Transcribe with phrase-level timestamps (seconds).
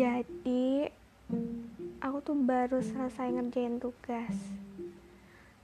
[0.00, 0.88] Jadi
[2.00, 4.32] aku tuh baru selesai ngerjain tugas.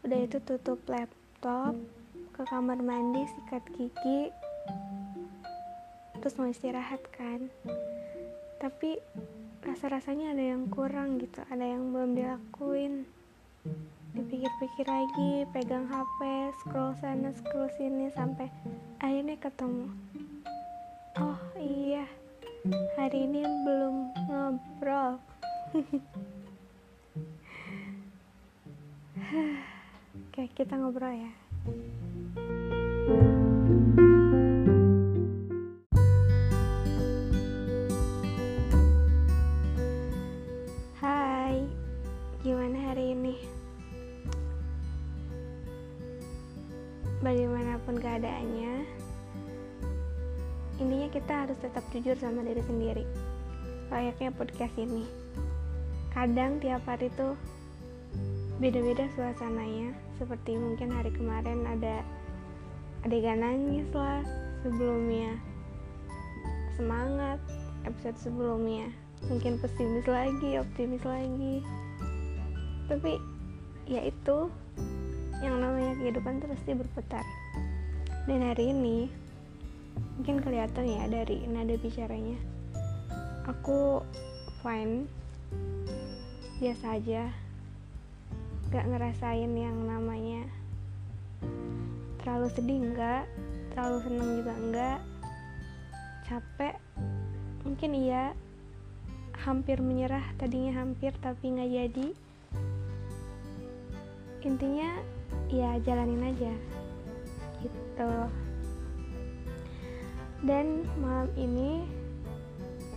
[0.05, 1.73] Udah itu tutup laptop,
[2.37, 4.29] ke kamar mandi, sikat gigi,
[6.21, 7.49] terus mau istirahat kan.
[8.61, 9.01] Tapi
[9.65, 13.09] rasa-rasanya ada yang kurang gitu, ada yang belum dilakuin.
[14.13, 18.53] Dipikir-pikir lagi, pegang HP, scroll sana, scroll sini sampai
[19.01, 19.89] akhirnya ketemu.
[21.25, 22.05] Oh iya,
[22.99, 25.23] hari ini belum ngobrol.
[30.27, 31.31] Oke, kita ngobrol ya.
[51.27, 53.03] Kita harus tetap jujur sama diri sendiri.
[53.91, 55.03] Layaknya podcast ini.
[56.15, 57.35] Kadang tiap hari tuh
[58.63, 59.91] beda-beda suasananya.
[60.23, 62.07] Seperti mungkin hari kemarin ada
[63.03, 64.23] adegan nangis lah
[64.63, 65.35] sebelumnya
[66.79, 67.43] semangat
[67.83, 68.87] episode sebelumnya
[69.27, 71.59] mungkin pesimis lagi optimis lagi
[72.87, 73.19] tapi
[73.91, 74.47] ya itu
[75.43, 77.27] yang namanya kehidupan tuh pasti berputar
[78.31, 79.26] dan hari ini
[80.17, 82.39] mungkin kelihatan ya dari nada bicaranya.
[83.47, 84.03] Aku
[84.65, 85.07] fine.
[86.59, 87.31] Biasa aja.
[88.73, 90.49] Gak ngerasain yang namanya
[92.19, 93.23] terlalu sedih enggak
[93.71, 94.99] terlalu seneng juga enggak
[96.27, 96.75] capek.
[97.63, 98.35] Mungkin iya.
[99.37, 102.09] Hampir menyerah tadinya hampir tapi nggak jadi.
[104.43, 104.91] Intinya
[105.53, 106.53] ya jalanin aja.
[107.63, 108.11] Gitu
[110.45, 111.89] dan malam ini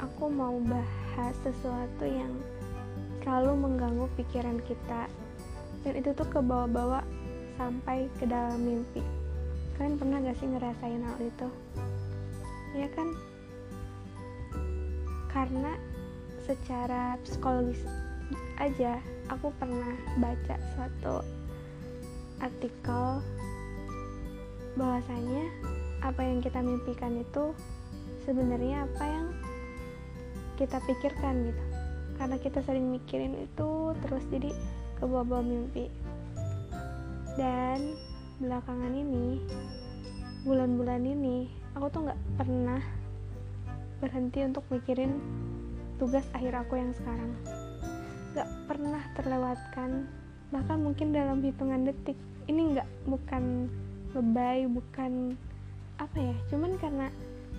[0.03, 2.35] aku mau bahas sesuatu yang
[3.23, 5.07] selalu mengganggu pikiran kita.
[5.85, 7.05] Dan itu tuh ke bawah-bawah
[7.55, 8.99] sampai ke dalam mimpi.
[9.77, 11.47] Kalian pernah gak sih ngerasain hal itu?
[12.75, 13.07] Ya kan?
[15.31, 15.77] Karena
[16.43, 17.79] secara psikologis
[18.59, 18.99] aja
[19.31, 21.23] aku pernah baca suatu
[22.43, 23.23] artikel
[24.75, 25.45] bahwasanya
[25.99, 27.51] apa yang kita mimpikan itu
[28.23, 29.27] sebenarnya apa yang
[30.59, 31.63] kita pikirkan gitu.
[32.19, 34.51] Karena kita sering mikirin itu terus jadi
[34.99, 35.87] ke mimpi.
[37.39, 37.95] Dan
[38.43, 39.39] belakangan ini
[40.43, 42.81] bulan-bulan ini aku tuh nggak pernah
[43.99, 45.19] berhenti untuk mikirin
[45.95, 47.31] tugas akhir aku yang sekarang.
[48.35, 49.89] Nggak pernah terlewatkan
[50.51, 52.19] bahkan mungkin dalam hitungan detik.
[52.51, 53.69] Ini nggak bukan
[54.11, 55.37] lebay bukan
[55.99, 57.07] apa ya cuman karena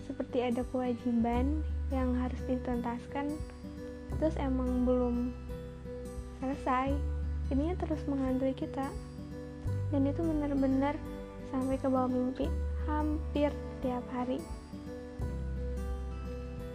[0.08, 1.60] seperti ada kewajiban
[1.92, 3.30] yang harus dituntaskan
[4.18, 5.30] terus emang belum
[6.40, 6.96] selesai
[7.50, 8.86] ininya terus menghantui kita.
[9.90, 10.94] Dan itu benar-benar
[11.50, 12.46] sampai ke bawah mimpi
[12.86, 13.50] hampir
[13.82, 14.38] tiap hari.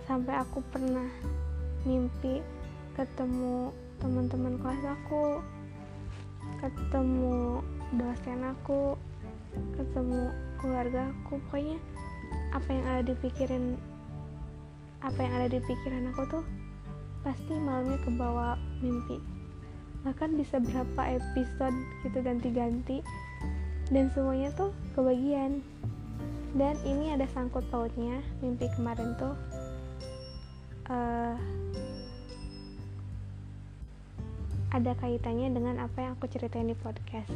[0.06, 1.08] Sampai aku pernah
[1.88, 2.44] mimpi
[2.94, 3.72] ketemu
[4.04, 5.40] teman-teman kelas aku
[6.60, 7.64] ketemu
[7.96, 9.00] dosen aku
[9.78, 11.40] ketemu keluarga aku.
[11.48, 11.78] Pokoknya
[12.52, 13.76] apa yang ada di pikiran
[15.04, 16.44] apa yang ada di pikiran aku tuh
[17.22, 19.22] pasti malamnya ke bawah mimpi.
[20.06, 23.02] Bahkan bisa berapa episode gitu ganti-ganti
[23.90, 25.62] dan semuanya tuh kebagian.
[26.56, 29.36] Dan ini ada sangkut pautnya mimpi kemarin tuh
[30.88, 31.36] uh,
[34.76, 37.32] ada kaitannya dengan apa yang aku ceritain di podcast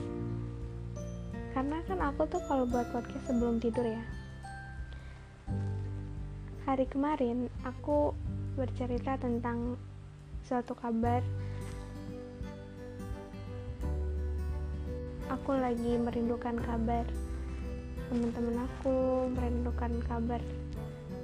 [1.54, 4.04] karena kan aku tuh kalau buat podcast sebelum tidur ya.
[6.70, 8.14] Hari kemarin aku
[8.54, 9.74] bercerita tentang
[10.46, 11.26] suatu kabar.
[15.30, 17.06] Aku lagi merindukan kabar
[18.10, 20.42] teman-teman aku merindukan kabar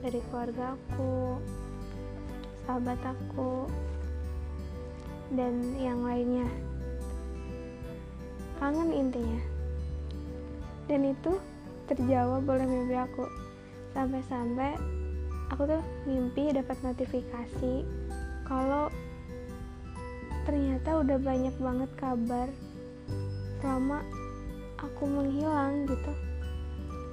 [0.05, 1.41] dari keluarga aku
[2.61, 3.65] sahabat aku
[5.33, 6.45] dan yang lainnya.
[8.61, 9.54] Kangen intinya
[10.85, 11.37] dan itu
[11.89, 13.25] terjawab oleh mimpi aku.
[13.93, 14.75] Sampai-sampai
[15.49, 17.85] aku tuh mimpi dapat notifikasi
[18.45, 18.89] kalau
[20.45, 22.47] ternyata udah banyak banget kabar
[23.61, 24.05] selama
[24.77, 26.13] aku menghilang gitu.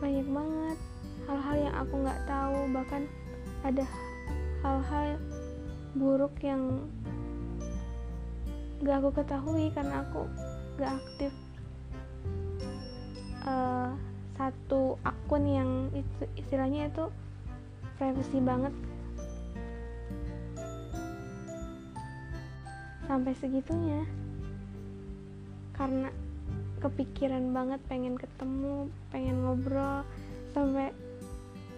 [0.02, 0.78] Banyak banget
[1.30, 3.02] hal-hal yang aku nggak tahu bahkan
[3.62, 3.84] ada
[4.66, 5.16] hal-hal
[5.94, 6.88] buruk yang
[8.82, 10.26] gak aku ketahui karena aku
[10.80, 11.32] gak aktif
[14.42, 15.70] satu akun yang
[16.34, 17.06] istilahnya itu
[17.94, 18.74] privacy banget.
[23.06, 24.02] Sampai segitunya.
[25.78, 26.10] Karena
[26.82, 30.02] kepikiran banget pengen ketemu pengen ngobrol
[30.50, 30.90] sampai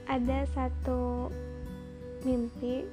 [0.09, 1.29] ada satu
[2.25, 2.89] mimpi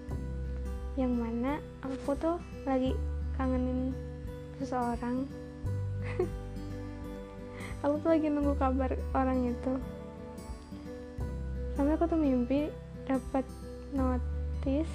[1.00, 2.35] yang mana aku tuh
[2.68, 2.91] lagi
[3.39, 3.95] kangenin
[4.59, 5.23] seseorang
[7.81, 9.74] aku tuh lagi nunggu kabar orang itu.
[11.74, 12.69] Sampai aku tuh mimpi
[13.10, 13.45] dapat
[13.94, 14.94] notice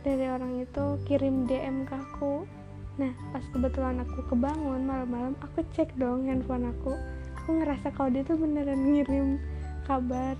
[0.00, 2.48] dari orang itu kirim DM ke aku.
[2.96, 6.96] Nah pas kebetulan aku kebangun malam-malam aku cek dong handphone aku.
[7.44, 9.36] Aku ngerasa kalau dia tuh beneran ngirim
[9.84, 10.32] kabar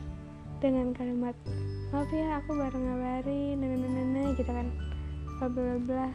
[0.65, 1.37] dengan kalimat
[1.93, 4.73] maaf ya aku baru ngabarin nenek gitu kan.
[5.37, 6.09] Bla bla bla.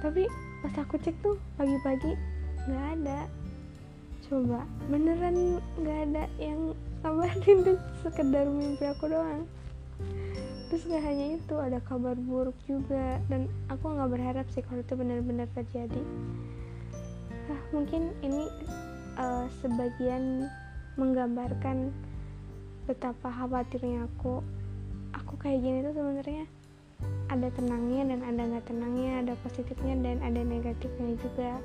[0.00, 0.24] Tapi
[0.64, 2.16] pas aku cek tuh pagi-pagi
[2.68, 3.20] nggak ada
[4.28, 4.60] coba
[4.92, 9.48] beneran nggak ada yang kabarin tuh sekedar mimpi aku doang.
[10.68, 13.16] Terus gak hanya itu ada kabar buruk juga.
[13.32, 16.02] Dan aku nggak berharap sih kalau itu benar-benar terjadi.
[17.48, 18.52] Ah, mungkin ini
[19.16, 20.44] uh, sebagian
[21.00, 21.88] menggambarkan
[22.84, 24.44] betapa khawatirnya aku.
[25.16, 26.44] Aku kayak gini tuh sebenarnya.
[27.32, 31.56] Ada tenangnya dan ada nggak tenangnya ada positifnya dan ada negatifnya juga.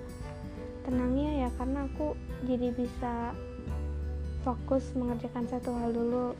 [0.87, 3.31] Tenangnya ya karena aku jadi bisa
[4.43, 6.35] fokus mengerjakan satu hal dulu.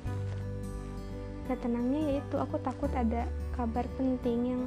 [1.48, 4.64] Gak tenangnya yaitu aku takut ada kabar penting yang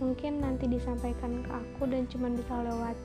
[0.00, 2.96] mungkin nanti disampaikan ke aku dan cuma bisa lewat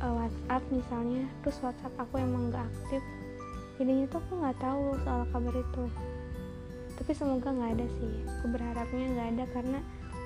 [0.00, 3.02] uh, WhatsApp misalnya terus WhatsApp aku emang gak aktif.
[3.74, 5.84] Jadinya tuh aku nggak tahu soal kabar itu.
[6.94, 8.12] Tapi semoga nggak ada sih.
[8.38, 9.78] Aku berharapnya nggak ada karena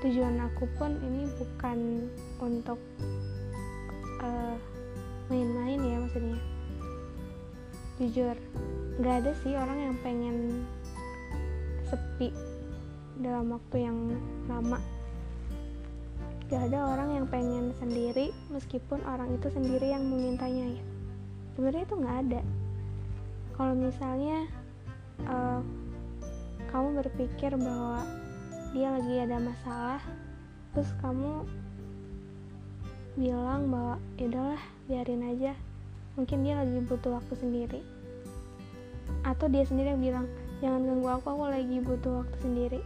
[0.05, 2.07] tujuan aku pun ini bukan
[2.39, 2.79] untuk
[4.21, 4.55] uh,
[5.33, 6.39] main-main ya maksudnya
[7.99, 8.39] jujur
[8.99, 10.37] nggak ada sih orang yang pengen
[11.87, 12.35] sepi
[13.19, 13.99] dalam waktu yang
[14.47, 14.79] lama.
[16.49, 20.83] Gak ada orang yang pengen sendiri meskipun orang itu sendiri yang memintanya ya.
[21.53, 22.41] Sebenarnya itu nggak ada.
[23.53, 24.39] Kalau misalnya
[25.29, 25.61] uh,
[26.73, 28.01] kamu berpikir bahwa
[28.73, 30.01] dia lagi ada masalah
[30.77, 31.49] terus kamu
[33.17, 35.53] bilang bahwa ya udahlah biarin aja
[36.19, 37.81] mungkin dia lagi butuh waktu sendiri.
[39.23, 40.27] Atau dia sendiri yang bilang
[40.59, 42.81] jangan ganggu aku aku lagi butuh waktu sendiri.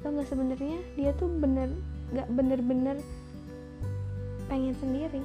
[0.00, 1.72] Atau nggak sebenarnya dia tuh bener
[2.12, 2.96] nggak bener-bener
[4.52, 5.24] pengen sendiri.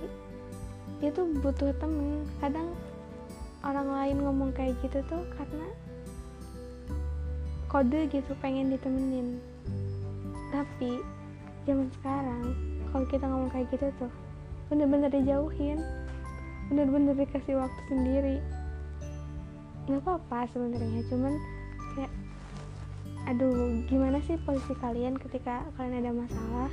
[1.03, 2.23] Dia tuh butuh temen.
[2.39, 2.71] Kadang
[3.67, 5.67] orang lain ngomong kayak gitu tuh karena
[7.67, 9.43] kode gitu pengen ditemenin.
[10.55, 11.03] Tapi
[11.67, 12.55] zaman sekarang
[12.95, 14.11] kalau kita ngomong kayak gitu tuh
[14.71, 15.83] bener-bener dijauhin
[16.69, 18.37] bener-bener dikasih waktu sendiri.
[19.85, 21.33] Nggak apa-apa sebenarnya cuman
[21.93, 22.13] kayak
[23.25, 26.71] aduh gimana sih posisi kalian ketika kalian ada masalah?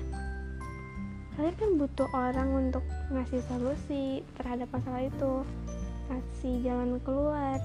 [1.37, 5.33] Kalian kan butuh orang untuk ngasih solusi terhadap masalah itu
[6.09, 7.61] ngasih jalan keluar.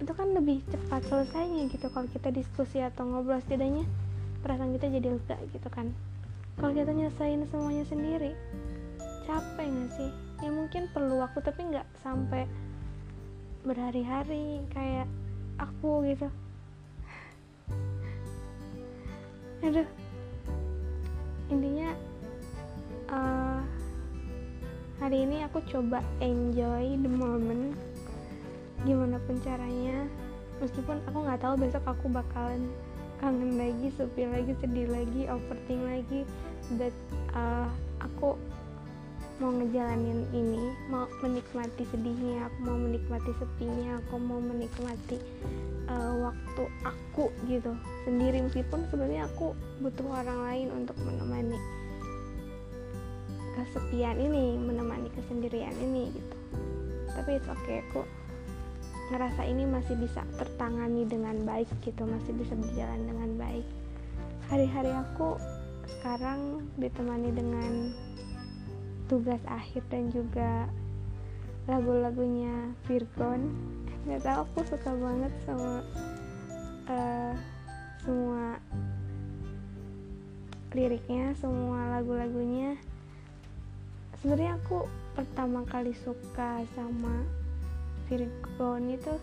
[0.00, 3.84] Itu kan lebih cepat selesainya gitu kalau kita diskusi atau ngobrol setidaknya
[4.40, 5.92] perasaan kita jadi lega gitu kan.
[6.56, 8.32] Kalau kita nyesain semuanya sendiri
[9.28, 10.10] capek gak sih?
[10.40, 12.48] Ya mungkin perlu waktu tapi nggak sampai
[13.60, 15.04] berhari-hari kayak
[15.60, 16.32] aku gitu.
[19.68, 19.88] Aduh.
[21.52, 21.92] Intinya
[23.12, 23.60] uh,
[24.96, 27.76] hari ini aku coba enjoy the moment.
[28.88, 30.08] Gimana pun caranya.
[30.64, 32.64] Meskipun aku nggak tahu besok aku bakalan
[33.18, 36.20] kangen lagi sepi lagi sedih lagi overthink lagi.
[36.78, 36.94] But
[37.34, 37.68] uh,
[38.00, 38.38] aku
[39.38, 45.18] mau ngejalanin ini mau menikmati sedihnya aku mau menikmati sepinya aku mau menikmati
[45.86, 47.72] uh, waktu aku gitu.
[48.02, 51.58] Sendiri meskipun sebenarnya aku butuh orang lain untuk menemani
[53.58, 56.36] kesepian ini menemani kesendirian ini gitu.
[57.14, 58.02] Tapi itu oke okay, aku
[59.08, 63.66] ngerasa ini masih bisa tertangani dengan baik gitu masih bisa berjalan dengan baik.
[64.50, 65.38] Hari-hari aku
[65.98, 67.72] sekarang ditemani dengan
[69.08, 70.68] tugas akhir dan juga
[71.64, 73.52] lagu-lagunya Virgon.
[74.08, 75.84] Nggak tahu aku suka banget sama
[76.88, 77.34] uh,
[78.04, 78.56] semua
[80.72, 82.76] liriknya semua lagu-lagunya.
[84.20, 84.84] Sebenarnya aku
[85.16, 87.24] pertama kali suka sama
[88.08, 89.14] Virgon itu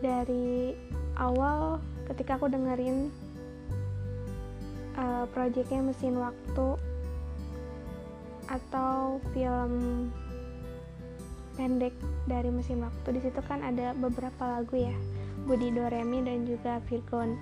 [0.00, 0.72] dari
[1.20, 1.76] awal
[2.08, 3.12] ketika aku dengerin
[4.96, 6.80] uh, projectnya mesin waktu
[8.50, 9.72] atau film
[11.54, 11.94] pendek
[12.26, 13.16] dari mesin waktu.
[13.16, 14.94] Di situ kan ada beberapa lagu ya.
[15.46, 17.38] Budi Doremi dan juga Virgon.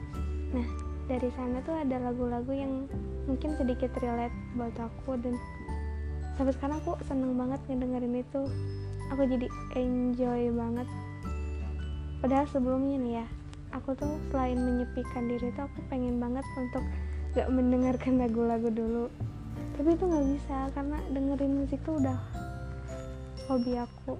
[0.55, 0.69] Nah
[1.09, 2.85] dari sana tuh ada lagu-lagu yang
[3.25, 5.35] mungkin sedikit relate buat aku dan
[6.37, 8.43] sampai sekarang aku seneng banget ngedengerin itu.
[9.17, 10.88] Aku jadi enjoy banget.
[12.21, 13.27] Padahal sebelumnya nih ya
[13.73, 16.85] aku tuh selain menyepikan diri tuh aku pengen banget untuk
[17.37, 19.07] gak mendengarkan lagu-lagu dulu
[19.79, 22.19] tapi itu nggak bisa karena dengerin musik tuh udah
[23.47, 24.19] hobi aku.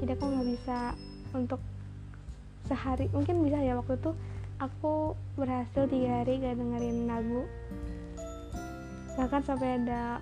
[0.00, 0.78] Jadi aku nggak bisa
[1.36, 1.60] untuk
[2.68, 4.12] sehari mungkin bisa ya waktu itu
[4.58, 7.42] aku berhasil tiga hari gak dengerin lagu.
[9.14, 10.20] Bahkan sampai ada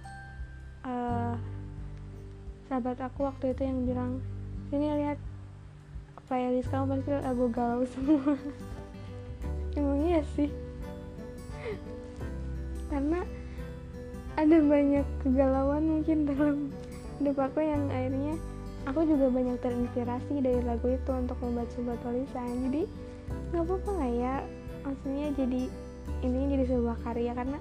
[0.85, 1.35] uh,
[2.69, 4.13] sahabat aku waktu itu yang bilang
[4.69, 5.19] sini lihat
[6.27, 8.35] playlist kamu pasti lagu galau semua.
[9.79, 10.51] Emang iya sih.
[12.91, 13.23] Karena
[14.37, 16.57] ada banyak kegalauan mungkin dalam
[17.17, 18.37] hidup aku yang akhirnya
[18.85, 22.83] aku juga banyak terinspirasi dari lagu itu untuk membuat sebuah tulisan jadi
[23.51, 24.35] nggak apa-apa lah ya.
[24.87, 25.63] Maksudnya jadi
[26.23, 27.59] ini jadi sebuah karya karena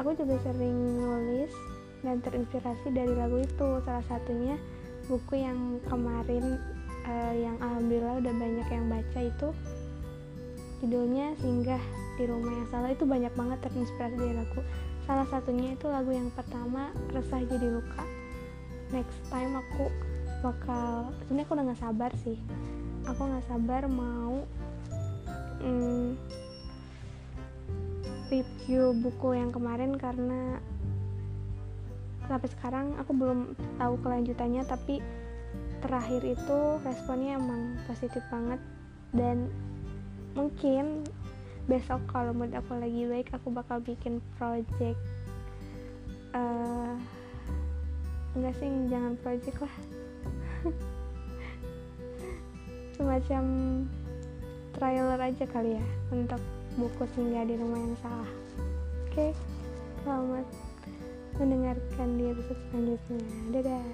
[0.00, 1.52] aku juga sering nulis
[2.00, 3.68] dan terinspirasi dari lagu itu.
[3.84, 4.56] Salah satunya
[5.10, 6.56] buku yang kemarin
[7.04, 9.48] uh, yang alhamdulillah udah banyak yang baca itu
[10.80, 11.82] judulnya singgah
[12.16, 12.90] di rumah yang salah.
[12.94, 14.60] Itu banyak banget terinspirasi dari lagu
[15.12, 18.00] salah satunya itu lagu yang pertama resah jadi luka.
[18.96, 19.92] Next time aku
[20.40, 22.40] bakal sebenarnya aku udah nggak sabar sih.
[23.04, 24.40] Aku nggak sabar mau
[25.60, 26.16] mm,
[28.32, 30.56] review buku yang kemarin karena
[32.24, 35.04] sampai sekarang aku belum tahu kelanjutannya tapi
[35.84, 38.64] terakhir itu responnya emang positif banget.
[39.12, 39.52] Dan
[40.32, 41.04] mungkin
[41.70, 44.98] besok kalau mood aku lagi baik aku bakal bikin project
[46.34, 46.96] uh,
[48.32, 49.76] enggak sih jangan project lah.
[52.96, 53.44] Semacam
[54.72, 56.40] trailer aja kali ya untuk
[56.80, 58.30] buku singgah di rumah yang salah.
[59.08, 59.30] Oke okay?
[60.02, 60.46] selamat
[61.36, 63.20] mendengarkan di episode selanjutnya.
[63.52, 63.84] Dadah